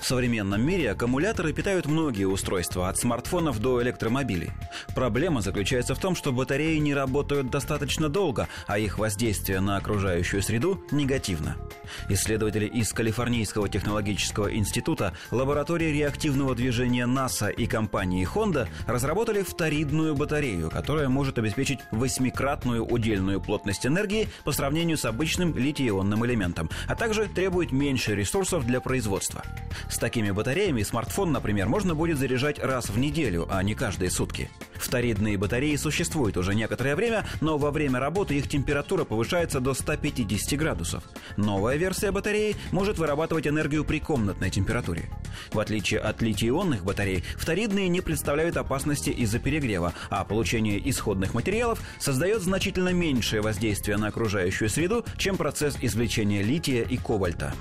В 0.00 0.06
современном 0.06 0.64
мире 0.64 0.90
аккумуляторы 0.92 1.52
питают 1.52 1.86
многие 1.86 2.24
устройства, 2.24 2.88
от 2.88 2.98
смартфонов 2.98 3.60
до 3.60 3.82
электромобилей. 3.82 4.50
Проблема 4.94 5.40
заключается 5.40 5.94
в 5.94 5.98
том, 5.98 6.14
что 6.14 6.32
батареи 6.32 6.76
не 6.78 6.94
работают 6.94 7.50
достаточно 7.50 8.08
долго, 8.08 8.48
а 8.66 8.78
их 8.78 8.98
воздействие 8.98 9.60
на 9.60 9.76
окружающую 9.76 10.42
среду 10.42 10.82
негативно. 10.90 11.56
Исследователи 12.08 12.66
из 12.66 12.92
Калифорнийского 12.92 13.68
технологического 13.68 14.54
института, 14.54 15.12
лаборатории 15.30 15.92
реактивного 15.92 16.54
движения 16.54 17.06
НАСА 17.06 17.48
и 17.48 17.66
компании 17.66 18.26
Honda 18.26 18.68
разработали 18.86 19.42
вторидную 19.42 20.14
батарею, 20.14 20.70
которая 20.70 21.08
может 21.08 21.38
обеспечить 21.38 21.80
восьмикратную 21.90 22.84
удельную 22.84 23.40
плотность 23.40 23.86
энергии 23.86 24.28
по 24.44 24.52
сравнению 24.52 24.96
с 24.96 25.04
обычным 25.04 25.56
литий-ионным 25.56 26.24
элементом, 26.26 26.70
а 26.88 26.94
также 26.94 27.26
требует 27.26 27.72
меньше 27.72 28.14
ресурсов 28.14 28.66
для 28.66 28.80
производства. 28.80 29.42
С 29.88 29.98
такими 29.98 30.30
батареями 30.30 30.82
смартфон, 30.82 31.32
например, 31.32 31.68
можно 31.68 31.94
будет 31.94 32.18
заряжать 32.18 32.58
раз 32.58 32.90
в 32.90 32.98
неделю, 32.98 33.46
а 33.50 33.62
не 33.62 33.74
каждые 33.74 34.10
сутки. 34.10 34.50
Вторидные 34.78 35.38
батареи 35.38 35.76
существуют 35.76 36.36
уже 36.36 36.54
некоторое 36.54 36.96
время, 36.96 37.26
но 37.40 37.58
во 37.58 37.70
время 37.70 37.98
работы 37.98 38.36
их 38.36 38.48
температура 38.48 39.04
повышается 39.04 39.60
до 39.60 39.74
150 39.74 40.58
градусов. 40.58 41.04
Новая 41.36 41.76
версия 41.76 42.10
батареи 42.10 42.56
может 42.72 42.98
вырабатывать 42.98 43.46
энергию 43.46 43.84
при 43.84 43.98
комнатной 43.98 44.50
температуре. 44.50 45.10
В 45.52 45.58
отличие 45.58 46.00
от 46.00 46.22
литий-ионных 46.22 46.84
батарей, 46.84 47.24
вторидные 47.36 47.88
не 47.88 48.00
представляют 48.00 48.56
опасности 48.56 49.10
из-за 49.10 49.38
перегрева, 49.38 49.92
а 50.10 50.24
получение 50.24 50.78
исходных 50.88 51.34
материалов 51.34 51.80
создает 51.98 52.42
значительно 52.42 52.92
меньшее 52.92 53.42
воздействие 53.42 53.96
на 53.96 54.08
окружающую 54.08 54.68
среду, 54.68 55.04
чем 55.16 55.36
процесс 55.36 55.76
извлечения 55.80 56.42
лития 56.42 56.82
и 56.82 56.96
кобальта 56.96 57.54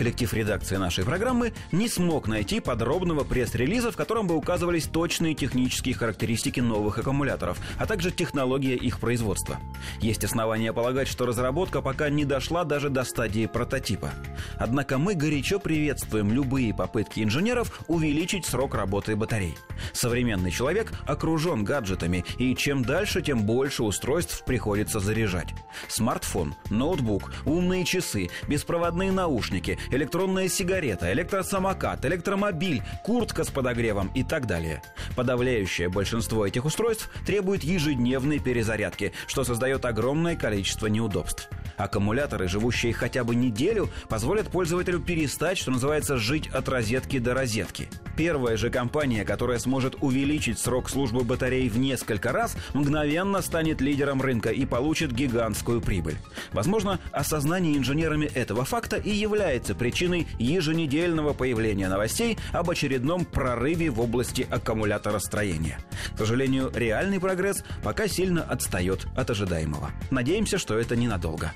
коллектив 0.00 0.32
редакции 0.32 0.76
нашей 0.76 1.04
программы 1.04 1.52
не 1.72 1.86
смог 1.86 2.26
найти 2.26 2.60
подробного 2.60 3.22
пресс-релиза, 3.22 3.92
в 3.92 3.98
котором 3.98 4.26
бы 4.26 4.34
указывались 4.34 4.86
точные 4.86 5.34
технические 5.34 5.94
характеристики 5.94 6.58
новых 6.58 6.96
аккумуляторов, 6.96 7.58
а 7.76 7.84
также 7.84 8.10
технология 8.10 8.76
их 8.76 8.98
производства. 8.98 9.58
Есть 10.00 10.24
основания 10.24 10.72
полагать, 10.72 11.06
что 11.06 11.26
разработка 11.26 11.82
пока 11.82 12.08
не 12.08 12.24
дошла 12.24 12.64
даже 12.64 12.88
до 12.88 13.04
стадии 13.04 13.44
прототипа. 13.44 14.10
Однако 14.56 14.96
мы 14.96 15.14
горячо 15.14 15.58
приветствуем 15.58 16.32
любые 16.32 16.72
попытки 16.72 17.20
инженеров 17.20 17.82
увеличить 17.86 18.46
срок 18.46 18.74
работы 18.74 19.16
батарей. 19.16 19.58
Современный 19.92 20.50
человек 20.50 20.94
окружен 21.06 21.62
гаджетами, 21.62 22.24
и 22.38 22.56
чем 22.56 22.82
дальше, 22.82 23.20
тем 23.20 23.42
больше 23.42 23.82
устройств 23.82 24.46
приходится 24.46 24.98
заряжать. 24.98 25.52
Смартфон, 25.88 26.54
ноутбук, 26.70 27.34
умные 27.44 27.84
часы, 27.84 28.30
беспроводные 28.48 29.12
наушники, 29.12 29.78
электронная 29.90 30.48
сигарета, 30.48 31.12
электросамокат, 31.12 32.04
электромобиль, 32.04 32.82
куртка 33.04 33.44
с 33.44 33.48
подогревом 33.48 34.10
и 34.14 34.22
так 34.22 34.46
далее. 34.46 34.82
Подавляющее 35.16 35.88
большинство 35.88 36.46
этих 36.46 36.64
устройств 36.64 37.10
требует 37.26 37.64
ежедневной 37.64 38.38
перезарядки, 38.38 39.12
что 39.26 39.44
создает 39.44 39.84
огромное 39.84 40.36
количество 40.36 40.86
неудобств. 40.86 41.48
Аккумуляторы, 41.76 42.46
живущие 42.46 42.92
хотя 42.92 43.24
бы 43.24 43.34
неделю, 43.34 43.88
позволят 44.08 44.48
пользователю 44.48 45.00
перестать, 45.00 45.56
что 45.56 45.70
называется, 45.70 46.18
жить 46.18 46.48
от 46.48 46.68
розетки 46.68 47.18
до 47.18 47.32
розетки. 47.32 47.88
Первая 48.16 48.56
же 48.56 48.68
компания, 48.68 49.24
которая 49.24 49.58
сможет 49.58 49.96
увеличить 50.02 50.58
срок 50.58 50.90
службы 50.90 51.24
батарей 51.24 51.68
в 51.70 51.78
несколько 51.78 52.32
раз, 52.32 52.56
мгновенно 52.74 53.40
станет 53.40 53.80
лидером 53.80 54.20
рынка 54.20 54.50
и 54.50 54.66
получит 54.66 55.12
гигантскую 55.12 55.80
прибыль. 55.80 56.16
Возможно, 56.52 56.98
осознание 57.12 57.78
инженерами 57.78 58.26
этого 58.26 58.64
факта 58.64 58.96
и 58.96 59.10
является 59.10 59.74
причиной 59.80 60.28
еженедельного 60.38 61.32
появления 61.32 61.88
новостей 61.88 62.36
об 62.52 62.68
очередном 62.68 63.24
прорыве 63.24 63.88
в 63.88 63.98
области 63.98 64.46
аккумуляторостроения. 64.50 65.78
К 66.14 66.18
сожалению, 66.18 66.70
реальный 66.74 67.18
прогресс 67.18 67.64
пока 67.82 68.06
сильно 68.06 68.42
отстает 68.42 69.06
от 69.16 69.30
ожидаемого. 69.30 69.90
Надеемся, 70.10 70.58
что 70.58 70.78
это 70.78 70.96
ненадолго. 70.96 71.52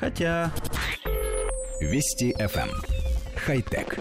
Хотя... 0.00 0.50
Вести 1.80 2.32
FM. 2.32 2.68
Эм. 2.68 2.70
Хай-тек. 3.36 4.00